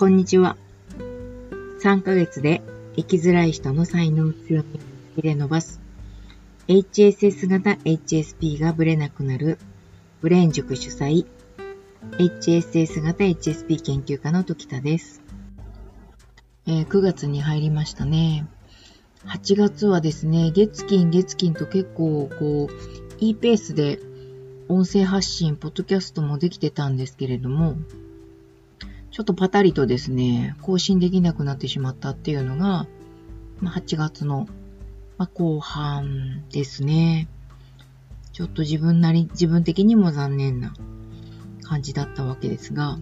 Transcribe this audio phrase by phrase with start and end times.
[0.00, 0.56] こんにちは。
[1.82, 2.62] 3ヶ月で
[2.96, 4.80] 生きづらい人の才能強みを
[5.16, 5.78] 見で伸ばす
[6.68, 9.58] HSS 型 HSP がブレなくなる
[10.22, 11.26] ブレーン塾主催
[12.12, 15.20] HSS 型 HSP 研究家の時田です、
[16.66, 18.48] えー、9月に入りましたね。
[19.26, 24.00] 8月はですね、月金月金と結構こう、いいペースで
[24.66, 27.76] 音声発信、ポッドキャストもできてたんですけれども、
[29.20, 32.86] ちょっとパタリとですね、更新できなくなってしまったっていうのが、
[33.60, 34.48] まあ、8月の、
[35.18, 37.28] まあ、後半ですね。
[38.32, 40.72] ちょっと自分なり、自分的にも残念な
[41.64, 42.98] 感じだったわけですが、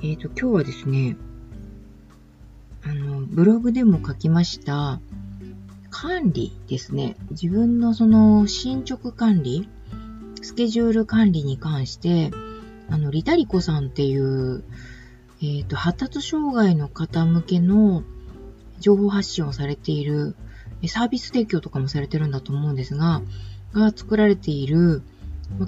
[0.00, 1.16] えっ、ー、と、今日はですね、
[2.84, 5.00] あの、ブログでも書きました、
[5.90, 7.16] 管理ですね。
[7.32, 9.68] 自分のその進捗管理、
[10.40, 12.30] スケジュール管理に関して、
[12.88, 14.62] あの、リタリコさんっていう、
[15.42, 18.02] えっ、ー、と、発達障害の方向けの
[18.78, 20.36] 情報発信をされている、
[20.86, 23.22] サービス提供とかもされてるんだと思うんですが、
[23.72, 25.02] が作られている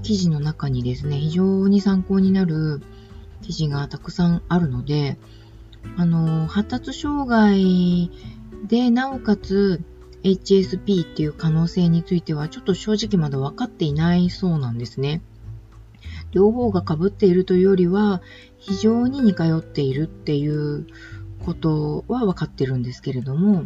[0.02, 2.82] 記事の中にですね、非常に参考になる
[3.42, 5.18] 記事がたくさんあるので、
[5.96, 8.10] あの、発達障害
[8.66, 9.82] で、なおかつ
[10.22, 15.22] HSP っていう可能性については、ちょっと正直まだ分かっていないそうなんですね。
[16.32, 18.20] 両方が被っているというよりは、
[18.58, 20.86] 非常に似通っているっていう
[21.44, 23.64] ことは分かってるんですけれども、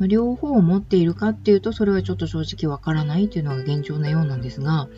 [0.00, 4.88] 両方を持っているかっていうと、それはちょっと正直わからないというのが現状なようなんですが、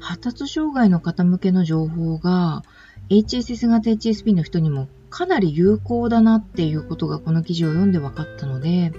[0.00, 2.62] 発達障害の方向けの情報が
[3.08, 8.92] HSS 型 HSP の人にもかなり有効だなっていうことがこの記事を読んで分かったので、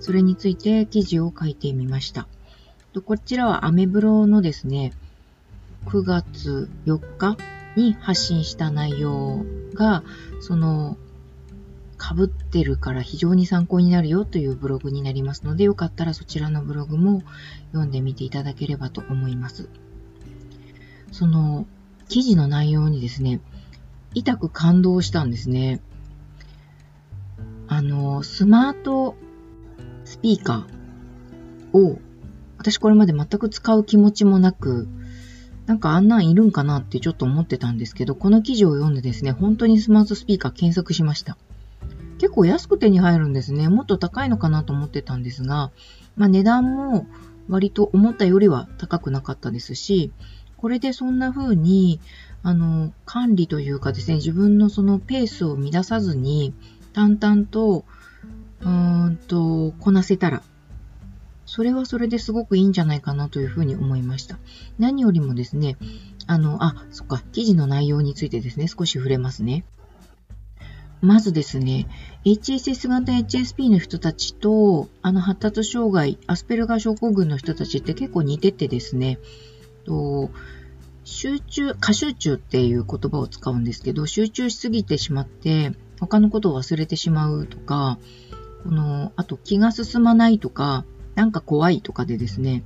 [0.00, 2.28] それについて記事を書いてみました。
[3.04, 4.92] こちらはアメブロのですね、
[5.86, 7.36] 9月4日
[7.76, 9.44] に発信した内容
[9.74, 10.02] が、
[10.40, 10.96] その、
[12.00, 17.22] 被ってるから非常に参考になるよというブログになりますので、よかったらそちらのブログも
[17.72, 19.68] 読んでみていただければと思います。
[21.12, 21.66] その、
[22.08, 23.40] 記事の内容にですね、
[24.14, 25.80] 痛く感動したんですね。
[27.68, 29.14] あの、スマート
[30.04, 32.00] スピーカーを、
[32.58, 34.88] 私これまで全く使う気持ちもなく、
[35.70, 41.36] なんかあんなんいるんかなってちょっと思ってたんですけど、この記事を読んでですね、本当にスマートスピーカー検索しました。
[42.18, 43.68] 結構安く手に入るんですね。
[43.68, 45.70] もっと高いのかなと思ってたんですが、
[46.16, 47.06] まあ値段も
[47.48, 50.10] 割と思ったよりは高くなかったですし、
[50.56, 52.00] これでそんな風に、
[52.42, 56.52] あの、管理というかですね、自分のそのペースを乱さずに、
[56.94, 57.84] 淡々と、
[58.62, 60.42] うーんと、こなせたら、
[61.50, 64.38] それはそれですごくいいんじゃないかなというふうに思いました。
[64.78, 65.76] 何よりもですね、
[66.28, 69.64] あの、あ、そっか、記事の内容についてですね、少し触れますね。
[71.00, 71.88] まずですね、
[72.24, 79.18] HSS 型 HSP の人たちと、あの発達障害、アスペルガー症候群の人たちって結構似ててですね、
[79.86, 80.30] と
[81.02, 87.98] 集中、過集中っていう言葉を使うんですけど、集中しすぎてしまって、他のことを忘れてしまうとか、
[88.62, 90.84] この、あと気が進まないとか、
[91.14, 92.62] なんか怖いとかでですね、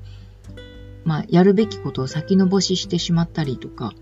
[1.05, 3.93] まあ、やるべきことを先延ばししてしまったりとか、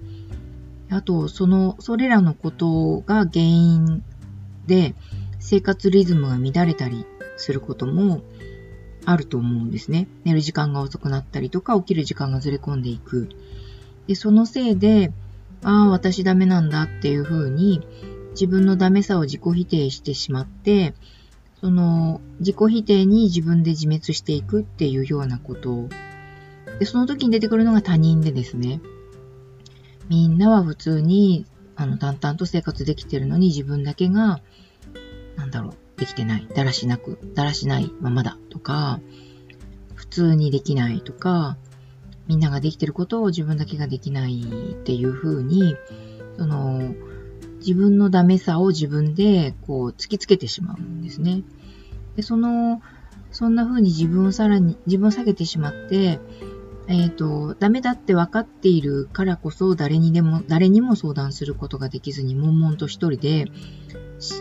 [0.91, 4.05] あと、その、それらのことが原因
[4.67, 4.95] で
[5.41, 8.23] 生活リズムが乱れたりすることも
[9.05, 10.07] あると思うんですね。
[10.25, 13.29] 寝る時間が遅くなったりとか、起きる時間がずれ込んでいく。
[14.07, 15.13] で、そのせいで、
[15.65, 17.81] ああ、私ダメなんだっていうふうに、
[18.33, 20.95] 自分のダメさを自己否定してしまって、
[21.63, 25.89] その自己否定に自分で自滅していくっていうようなこと。
[26.81, 28.81] で、その時に出てくるのが他人でですね、
[30.09, 31.47] みんなは普通に、
[31.77, 34.41] あの、淡々と生活できてるのに自分だけが、
[35.37, 39.01] なんだろう、できてない、だらしなく、だらしないままだとか、
[39.95, 41.57] 普通にできないとか、
[42.27, 45.77] みんなができてることを自分だけができないっていう風に、
[46.37, 46.93] その、
[47.67, 51.43] 自分のダメさを自分でこう突きつけてしまうんですね。
[52.17, 52.83] で、その、
[53.31, 56.21] そんな風に自分をさらに、自分を下げてしまって、
[56.89, 63.47] えっ、ー、と、ダメだって分かっているからこそ誰にでも、誰にも相談することができずに悶々と一人で、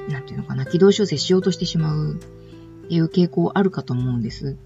[0.09, 4.57] なんていうのかな、軌道修正しようとしてしまうっていう傾向あるかと思うんです。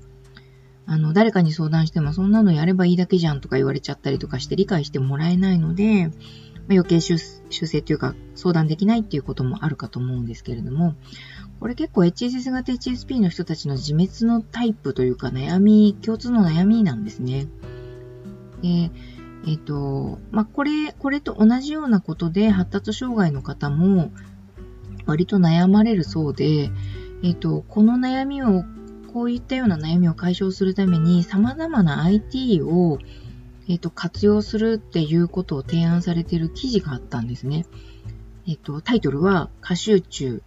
[0.88, 6.12] あの、誰かに相談してもそんなのやればいいだけじゃんとか言われちゃったりとかして理解してもらえないので、
[6.70, 7.18] 余計修
[7.50, 10.96] 正というか相談できないっていうこともあるかと思うんですけれども、
[11.60, 17.48] これ結構 HSS 型 HSP の人たちの自滅のタイプというか悩み、共通の悩みなんですね。
[18.62, 18.92] で、
[19.48, 24.12] えっ、と、まあ、これ、これと同じようなことで発達障害の方も、
[25.06, 26.72] 割と悩まれるそうで、
[27.24, 28.64] えっ、と、この悩みを、
[29.14, 32.98] こういったような悩みを解消するために様々な IT を、
[33.68, 37.66] えっ、と、活用するっていうことを提案されている記事があったんですね。
[38.48, 40.44] えっ、と、タイトルは、過集中、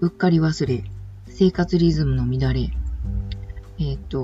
[0.00, 0.84] うっかり忘れ、
[1.26, 2.70] 生活リズムの乱れ、
[3.78, 4.22] えっ、と、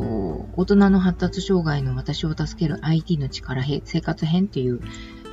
[0.57, 4.81] 大人の発達障害の私を助ける IT の力編、生活編っていう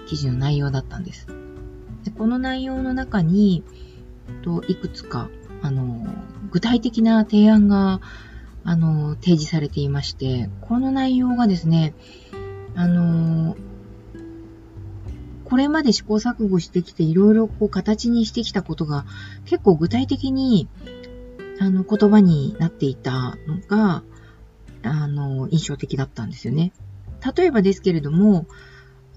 [0.08, 1.28] 記事の内容だったんです。
[2.04, 3.64] でこの内容の中に、
[4.44, 5.30] といくつか、
[5.62, 6.06] あの、
[6.52, 8.02] 具体的な提案が、
[8.64, 11.94] あの、提示されていまして、この内容がですね、
[12.78, 13.58] あの、
[15.46, 19.06] これまで試行錯誤してきていろいろこう形にしてきたことが
[19.46, 20.68] 結構具体的に
[21.60, 24.04] あの言葉になっていたのが
[24.84, 26.72] あの印象的だったんですよね。
[27.36, 28.46] 例えばですけれども、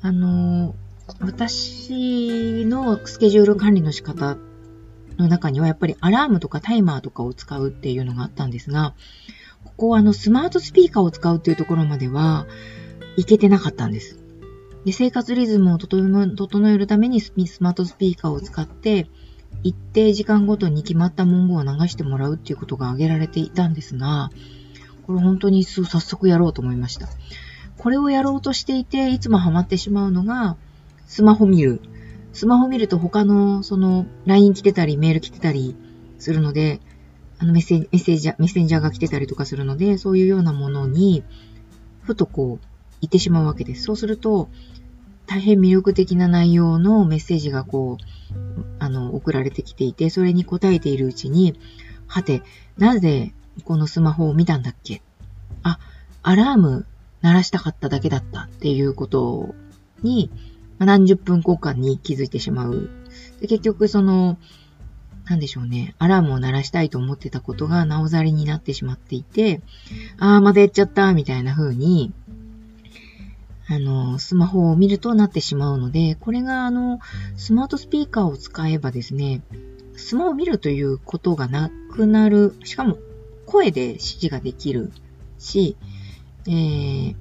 [0.01, 0.75] あの、
[1.21, 4.39] 私のスケジュール管理の仕方
[5.19, 8.95] の中にはやっぱりアラームとかタイマーとかを使うっていうのがあったんですが、
[9.65, 12.47] ここはあのスマートスピーカーを使うっていうところまでは
[13.17, 14.19] いけてなかったんです。
[14.85, 19.09] で生活リズムを整えるためにスマートスピーカーを使って
[19.63, 24.31] 一定時間ごとに決まった文言を流してもらうっていうことが挙げられていたんですが、
[25.07, 27.09] これ本当に早速やろうと思いました。
[27.77, 30.57] これをやろうとしていて、いつもハマってしまうのが、
[31.07, 31.81] スマホ見る。
[32.33, 35.75] スマホ見ると他の、その、LINE 来てたり、メール来てたり
[36.19, 36.81] するので、
[37.39, 41.25] あのメッセメッセージ、メッセンジャーが来てたりとかするので、そういうようなものに、
[42.03, 42.70] ふとこう、
[43.01, 43.85] 言ってしまうわけです。
[43.85, 44.49] そうすると、
[45.27, 51.59] 大変魅力的な内容のメッセージがこう、あの、送られてきていて、それに答えているうちに、
[52.07, 52.43] はて、
[52.79, 53.33] なぜ
[53.65, 55.03] このスマホを見たんだっけ？
[55.63, 55.79] あ、
[56.23, 56.87] アラーム
[57.23, 59.55] 鳴らしたかっただけだったっていうこと
[60.03, 60.31] に、
[60.79, 62.91] 何十分交換に気づいてしまう。
[63.41, 64.37] で結局その、
[65.27, 69.61] なんでしょうね、アラームを鳴らしたいと思ってたことがなおざりになってしまっていて、
[70.19, 72.13] ああ、またやっちゃった、みたいな風に、
[73.71, 76.99] あの、スマホを見るとなってしまうので、これがあの、
[77.37, 79.43] スマートスピーカーを使えばですね、
[79.95, 82.99] スマホを見るということがなくなる、しかも
[83.47, 84.91] 声で指示ができる
[85.39, 85.77] し、
[86.49, 87.15] えー、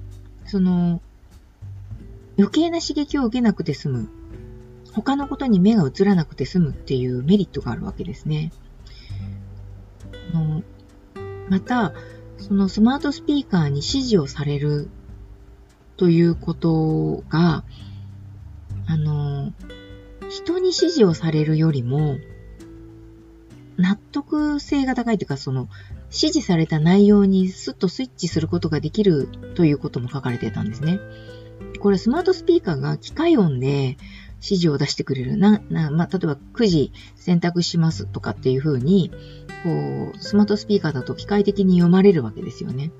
[0.44, 1.00] その、
[2.36, 4.08] 余計な刺激を受けなくて済む。
[4.92, 8.50] 他のことに目が移らなくて済むっていうメリットがあるわけですね。
[10.34, 10.64] の
[11.48, 11.92] また、
[12.38, 14.90] そのスマートスピーカーに指示をされる
[16.00, 17.62] ということが、
[18.86, 19.52] あの、
[20.30, 22.16] 人に指示をされるよりも、
[23.76, 25.68] 納得性が高いというか、その、
[26.06, 31.00] 指示された内容にスッとスイッチすることができるということも書かれてたんですね。
[31.80, 33.98] これスマートスピーカーが機械音で
[34.36, 35.36] 指示を出してくれる。
[35.36, 39.10] な、な、まあ、例えば9時選択しますとかっていう風に、
[39.64, 42.90] こう、スマートスピーカーだと機械的に読まれるわけですよね。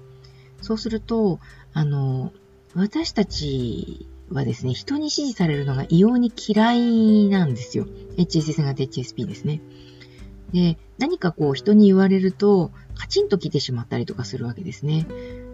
[0.61, 1.41] そうすると、
[1.73, 2.35] あの、
[2.75, 7.87] 私たちはですね、人に指示されるのが異様に嫌いなんですよ。
[8.17, 9.61] HSS 型 HSP ですね。
[10.53, 15.07] で、何かこう人に言われると、カチンと来てしまったりとかするわけですね。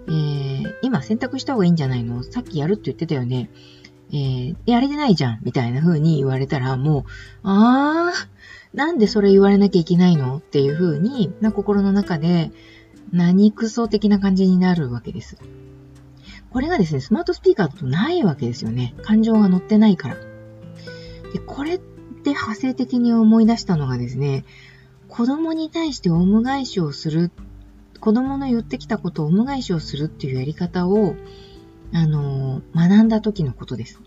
[0.09, 2.23] えー、今選択した方がいいんじゃないの？
[2.23, 3.51] さっきやるって言ってたよね。
[4.11, 7.05] えー、やれてないじゃんみたいな風に言われたら、もう、
[7.43, 10.37] あー、なんでそれ言われなきゃいけないの？
[10.37, 12.51] っていう風に、な心の中で、
[13.11, 15.39] 何クソ的な感じになるわけです。
[16.57, 18.95] これがですね、スマートスピーカーだとないわけですよね。
[19.03, 20.15] 感情が乗ってないから。
[20.15, 24.47] で、これって派生的に思い出したのがですね、
[25.07, 27.31] 子供に対してオウム返しをする、
[28.01, 31.15] 子供の言ってきたことをオウム返しをするっていうやり方を、
[31.93, 34.01] あの、学んだ時のことです。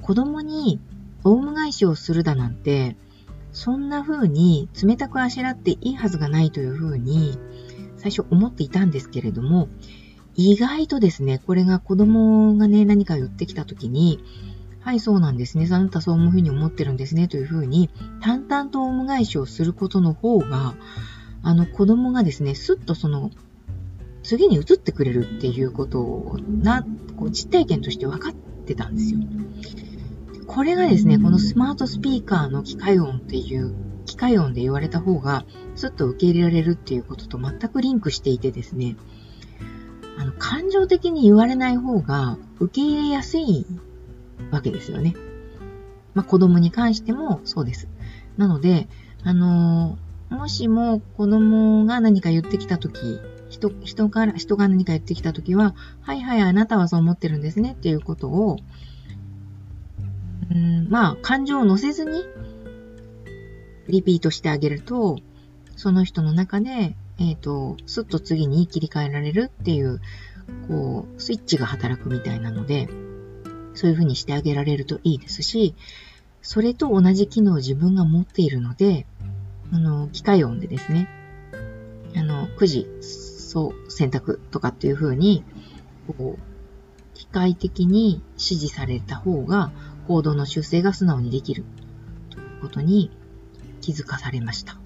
[0.00, 0.78] 子供に
[1.24, 2.96] オウム返しをするだなんて、
[3.50, 7.36] そんな風に冷たくあしらっていいはずがないという風に
[7.96, 9.68] 最初思っていたんですけれども、
[10.38, 14.22] 意外とですね、これが子供がね、何か言ってきた時に、
[14.78, 15.66] はい、そうなんですね。
[15.68, 17.26] あなたそういうふうに思ってるんですね。
[17.26, 17.90] というふうに、
[18.20, 20.76] 淡々とオウム返しをすることの方が、
[21.42, 23.32] あの、子供がですね、すっとその、
[24.22, 28.32] 次に移ってくれるっていうことを、な、こう、実体験として分かっ
[28.64, 29.20] てたんですよ。
[30.46, 33.74] これがですね、このスマートスピーカーの機械音っていう、
[34.06, 38.94] 機械音で言われた方が、すっと受け入れられるっていうことと全くリンクしていてですね、
[40.38, 43.66] 感情的に言われない方が受け入れやすい
[44.50, 45.14] わけですよね。
[46.14, 47.88] まあ、子供に関してもそうです。
[48.36, 48.88] なので、
[49.24, 58.58] あのー、もしも子供が何か言ってきたとき、人、人から、人が何か言ってきたときは、はいはい、あなたはそう思ってるんですねっていうことを、
[60.50, 62.24] うん、まあ、感情を乗せずに、
[63.88, 65.18] リピートしてあげると、
[65.76, 70.00] その人の中で、えっ、ー、と、スッと次に切り替えられるっていう、
[70.68, 72.88] こう、スイッチが働くみたいなので、
[73.74, 75.74] そういうふうにしてあげられるといいですし、
[76.42, 79.06] それと同じ機能を自分が持っているので、
[79.72, 81.08] あの、機械音でですね、
[82.16, 85.44] あの、9時、そう、選択とかっていう風に、
[86.06, 89.72] こう、機械的に指示された方が
[90.06, 91.64] 行動の修正が素直にできる
[92.30, 93.10] ということに
[93.80, 94.77] 気づかされました。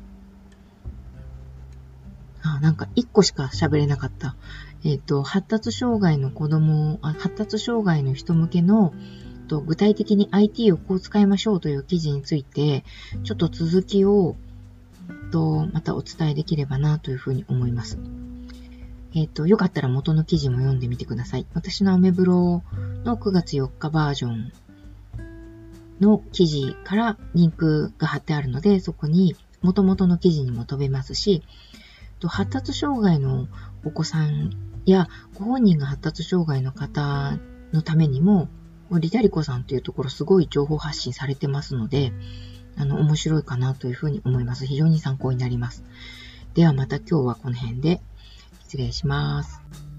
[2.42, 4.36] あ、なんか一個しか喋れなかった。
[4.84, 8.92] えっ、ー、と、発達障害の子供あ、発達障害の人向けの
[9.52, 12.84] と具体的に IT をこう使いましょうという記事について、
[13.22, 14.36] ちょっと続きを、
[15.30, 17.98] と、またお伝えできればなというふうに思います。
[19.14, 21.46] えっ、ー、と、よかったら元の記事も読んでみてください。
[21.54, 22.62] 私のアメブロ
[23.04, 24.52] の9月4日バージョン
[26.00, 31.42] の記事からリンクが貼ってあるので、そこに元々の記事にも飛べますし、
[32.28, 33.48] 発達障害の
[33.84, 34.50] お子さん
[34.86, 37.38] やご本人が発達障害の方
[37.72, 38.48] のためにも、
[38.90, 42.12] リタリコさんというところすごい情報発信されてますので、
[42.76, 44.66] あの、面白いかなというふうに思います。
[44.66, 45.84] 非常に参考になります。
[46.54, 48.02] ではまた今日はこの辺で
[48.64, 49.91] 失礼します。